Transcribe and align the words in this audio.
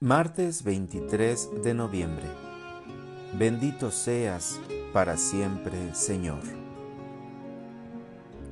Martes 0.00 0.62
23 0.62 1.64
de 1.64 1.74
noviembre. 1.74 2.22
Bendito 3.36 3.90
seas 3.90 4.60
para 4.92 5.16
siempre, 5.16 5.92
Señor. 5.92 6.38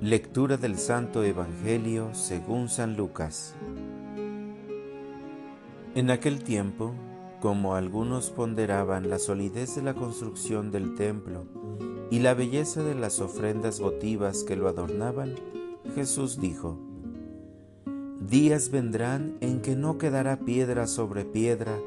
Lectura 0.00 0.56
del 0.56 0.76
Santo 0.76 1.22
Evangelio 1.22 2.12
según 2.14 2.68
San 2.68 2.96
Lucas. 2.96 3.54
En 5.94 6.10
aquel 6.10 6.42
tiempo, 6.42 6.92
como 7.40 7.76
algunos 7.76 8.30
ponderaban 8.30 9.08
la 9.08 9.20
solidez 9.20 9.76
de 9.76 9.82
la 9.82 9.94
construcción 9.94 10.72
del 10.72 10.96
templo 10.96 11.46
y 12.10 12.18
la 12.18 12.34
belleza 12.34 12.82
de 12.82 12.96
las 12.96 13.20
ofrendas 13.20 13.78
votivas 13.78 14.42
que 14.42 14.56
lo 14.56 14.66
adornaban, 14.66 15.36
Jesús 15.94 16.40
dijo, 16.40 16.76
Días 18.28 18.70
vendrán 18.72 19.36
en 19.40 19.60
que 19.60 19.76
no 19.76 19.98
quedará 19.98 20.40
piedra 20.40 20.88
sobre 20.88 21.24
piedra 21.24 21.78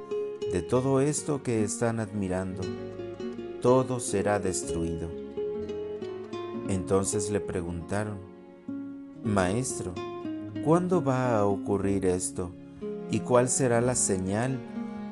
de 0.54 0.62
todo 0.62 1.02
esto 1.02 1.44
que 1.44 1.66
están 1.66 2.00
admirando. 2.00 2.62
Todo 3.62 4.00
será 4.00 4.40
destruido. 4.40 5.10
Entonces 6.70 7.30
le 7.30 7.42
preguntaron, 7.42 8.20
Maestro, 9.22 9.94
¿cuándo 10.64 11.04
va 11.04 11.38
a 11.38 11.46
ocurrir 11.46 12.06
esto? 12.06 12.52
¿Y 13.12 13.20
cuál 13.20 13.50
será 13.50 13.82
la 13.82 13.96
señal 13.96 14.60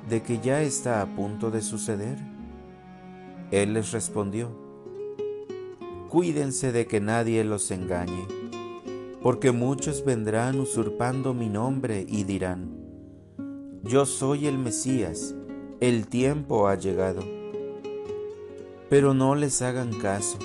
de 0.07 0.21
que 0.21 0.39
ya 0.39 0.61
está 0.61 1.01
a 1.01 1.13
punto 1.13 1.51
de 1.51 1.61
suceder? 1.61 2.19
Él 3.51 3.73
les 3.73 3.91
respondió, 3.91 4.49
Cuídense 6.07 6.71
de 6.71 6.87
que 6.87 7.01
nadie 7.01 7.43
los 7.43 7.69
engañe 7.69 8.36
porque 9.27 9.51
muchos 9.51 10.05
vendrán 10.05 10.57
usurpando 10.57 11.33
mi 11.33 11.49
nombre 11.49 12.05
y 12.07 12.23
dirán, 12.23 12.69
yo 13.83 14.05
soy 14.05 14.47
el 14.47 14.57
Mesías, 14.57 15.35
el 15.81 16.07
tiempo 16.07 16.69
ha 16.69 16.75
llegado. 16.75 17.25
Pero 18.89 19.13
no 19.13 19.35
les 19.35 19.61
hagan 19.61 19.91
caso. 19.99 20.39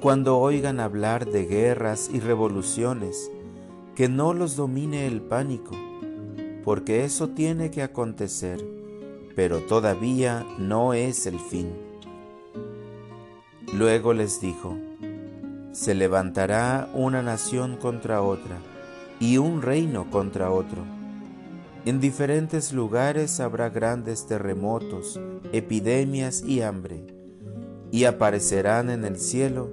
Cuando 0.00 0.36
oigan 0.36 0.80
hablar 0.80 1.26
de 1.26 1.44
guerras 1.44 2.10
y 2.12 2.18
revoluciones, 2.18 3.30
que 3.94 4.08
no 4.08 4.34
los 4.34 4.56
domine 4.56 5.06
el 5.06 5.22
pánico, 5.22 5.76
porque 6.64 7.04
eso 7.04 7.28
tiene 7.28 7.70
que 7.70 7.84
acontecer, 7.84 8.66
pero 9.36 9.60
todavía 9.60 10.44
no 10.58 10.92
es 10.92 11.24
el 11.26 11.38
fin. 11.38 11.68
Luego 13.72 14.12
les 14.12 14.40
dijo, 14.40 14.76
se 15.76 15.94
levantará 15.94 16.88
una 16.94 17.22
nación 17.22 17.76
contra 17.76 18.22
otra 18.22 18.56
y 19.20 19.36
un 19.36 19.60
reino 19.60 20.10
contra 20.10 20.50
otro. 20.50 20.82
En 21.84 22.00
diferentes 22.00 22.72
lugares 22.72 23.40
habrá 23.40 23.68
grandes 23.68 24.26
terremotos, 24.26 25.20
epidemias 25.52 26.42
y 26.42 26.62
hambre, 26.62 27.06
y 27.90 28.04
aparecerán 28.04 28.88
en 28.88 29.04
el 29.04 29.18
cielo 29.18 29.70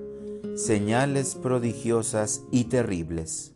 señales 0.56 1.36
prodigiosas 1.36 2.44
y 2.52 2.66
terribles. 2.66 3.54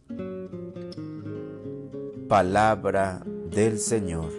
Palabra 2.30 3.24
del 3.52 3.78
Señor. 3.78 4.32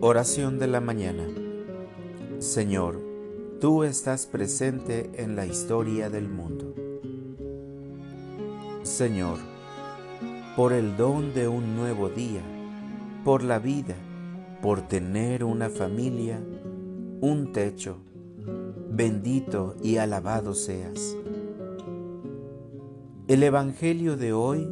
Oración 0.00 0.58
de 0.58 0.66
la 0.66 0.80
mañana. 0.80 1.24
Señor, 2.40 3.15
Tú 3.60 3.84
estás 3.84 4.26
presente 4.26 5.10
en 5.14 5.34
la 5.34 5.46
historia 5.46 6.10
del 6.10 6.28
mundo. 6.28 6.74
Señor, 8.82 9.38
por 10.56 10.74
el 10.74 10.98
don 10.98 11.32
de 11.32 11.48
un 11.48 11.74
nuevo 11.74 12.10
día, 12.10 12.42
por 13.24 13.42
la 13.42 13.58
vida, 13.58 13.94
por 14.60 14.82
tener 14.82 15.42
una 15.42 15.70
familia, 15.70 16.38
un 17.22 17.52
techo, 17.54 17.96
bendito 18.90 19.74
y 19.82 19.96
alabado 19.96 20.52
seas. 20.52 21.16
El 23.26 23.42
Evangelio 23.42 24.18
de 24.18 24.34
hoy 24.34 24.68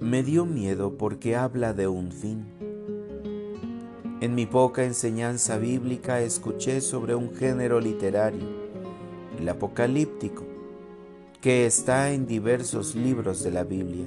me 0.00 0.22
dio 0.22 0.46
miedo 0.46 0.96
porque 0.96 1.36
habla 1.36 1.74
de 1.74 1.88
un 1.88 2.10
fin 2.10 2.46
en 4.24 4.34
mi 4.34 4.46
poca 4.46 4.84
enseñanza 4.84 5.58
bíblica 5.58 6.22
escuché 6.22 6.80
sobre 6.80 7.14
un 7.14 7.34
género 7.34 7.78
literario, 7.78 8.46
el 9.38 9.46
apocalíptico, 9.46 10.46
que 11.42 11.66
está 11.66 12.10
en 12.10 12.26
diversos 12.26 12.94
libros 12.94 13.44
de 13.44 13.50
la 13.50 13.64
Biblia. 13.64 14.06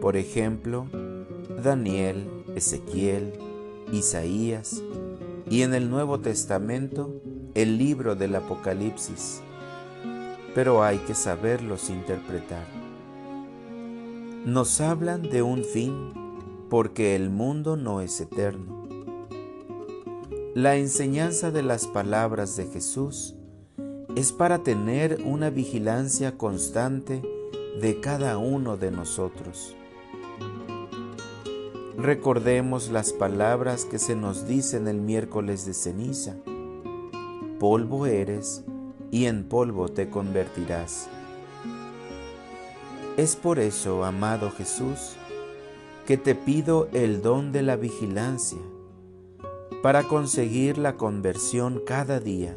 Por 0.00 0.16
ejemplo, 0.16 0.86
Daniel, 1.62 2.26
Ezequiel, 2.56 3.34
Isaías 3.92 4.82
y 5.50 5.60
en 5.60 5.74
el 5.74 5.90
Nuevo 5.90 6.20
Testamento 6.20 7.20
el 7.54 7.76
libro 7.76 8.14
del 8.14 8.34
Apocalipsis. 8.34 9.42
Pero 10.54 10.82
hay 10.82 10.96
que 11.00 11.14
saberlos 11.14 11.90
interpretar. 11.90 12.66
Nos 14.46 14.80
hablan 14.80 15.20
de 15.20 15.42
un 15.42 15.64
fin 15.64 16.29
porque 16.70 17.16
el 17.16 17.28
mundo 17.28 17.76
no 17.76 18.00
es 18.00 18.20
eterno. 18.20 18.88
La 20.54 20.76
enseñanza 20.76 21.50
de 21.50 21.62
las 21.62 21.86
palabras 21.86 22.56
de 22.56 22.66
Jesús 22.66 23.34
es 24.16 24.32
para 24.32 24.62
tener 24.62 25.20
una 25.24 25.50
vigilancia 25.50 26.38
constante 26.38 27.22
de 27.80 28.00
cada 28.00 28.38
uno 28.38 28.76
de 28.76 28.90
nosotros. 28.90 29.74
Recordemos 31.96 32.90
las 32.90 33.12
palabras 33.12 33.84
que 33.84 33.98
se 33.98 34.16
nos 34.16 34.46
dicen 34.46 34.88
el 34.88 35.00
miércoles 35.00 35.66
de 35.66 35.74
ceniza. 35.74 36.36
Polvo 37.58 38.06
eres 38.06 38.64
y 39.10 39.26
en 39.26 39.44
polvo 39.44 39.88
te 39.88 40.08
convertirás. 40.08 41.08
Es 43.16 43.36
por 43.36 43.58
eso, 43.58 44.04
amado 44.04 44.50
Jesús, 44.50 45.16
que 46.10 46.16
te 46.16 46.34
pido 46.34 46.88
el 46.92 47.22
don 47.22 47.52
de 47.52 47.62
la 47.62 47.76
vigilancia 47.76 48.58
para 49.80 50.02
conseguir 50.02 50.76
la 50.76 50.96
conversión 50.96 51.82
cada 51.86 52.18
día, 52.18 52.56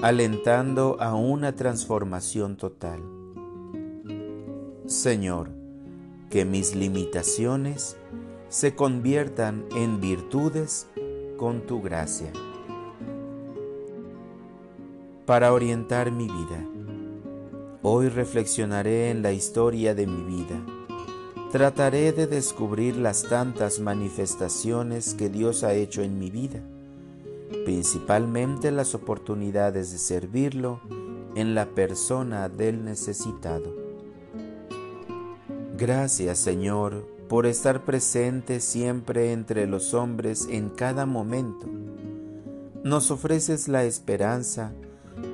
alentando 0.00 0.96
a 0.98 1.14
una 1.14 1.54
transformación 1.54 2.56
total. 2.56 3.00
Señor, 4.86 5.50
que 6.30 6.44
mis 6.44 6.74
limitaciones 6.74 7.96
se 8.48 8.74
conviertan 8.74 9.64
en 9.76 10.00
virtudes 10.00 10.88
con 11.36 11.60
tu 11.60 11.80
gracia. 11.80 12.32
Para 15.26 15.52
orientar 15.52 16.10
mi 16.10 16.24
vida, 16.24 16.66
hoy 17.82 18.08
reflexionaré 18.08 19.10
en 19.10 19.22
la 19.22 19.30
historia 19.30 19.94
de 19.94 20.08
mi 20.08 20.24
vida 20.24 20.60
trataré 21.52 22.12
de 22.12 22.26
descubrir 22.26 22.96
las 22.96 23.24
tantas 23.24 23.78
manifestaciones 23.78 25.12
que 25.12 25.28
Dios 25.28 25.64
ha 25.64 25.74
hecho 25.74 26.00
en 26.00 26.18
mi 26.18 26.30
vida, 26.30 26.60
principalmente 27.66 28.70
las 28.70 28.94
oportunidades 28.94 29.92
de 29.92 29.98
servirlo 29.98 30.80
en 31.34 31.54
la 31.54 31.66
persona 31.66 32.48
del 32.48 32.86
necesitado. 32.86 33.76
Gracias 35.76 36.38
Señor 36.38 37.06
por 37.28 37.44
estar 37.44 37.84
presente 37.84 38.58
siempre 38.58 39.32
entre 39.32 39.66
los 39.66 39.92
hombres 39.92 40.48
en 40.50 40.70
cada 40.70 41.04
momento. 41.04 41.66
Nos 42.82 43.10
ofreces 43.10 43.68
la 43.68 43.84
esperanza 43.84 44.72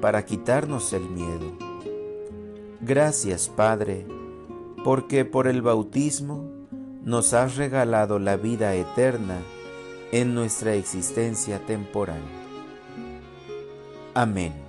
para 0.01 0.25
quitarnos 0.25 0.93
el 0.93 1.09
miedo. 1.09 1.57
Gracias 2.81 3.49
Padre 3.49 4.18
porque 4.89 5.27
por 5.27 5.49
el 5.49 5.61
bautismo 5.61 6.51
nos 7.05 7.35
has 7.35 7.57
regalado 7.57 8.19
la 8.19 8.39
vida 8.39 8.75
eterna 8.75 9.37
en 10.13 10.35
nuestra 10.35 10.73
existencia 10.77 11.59
temporal. 11.67 12.23
Amén. 14.15 14.68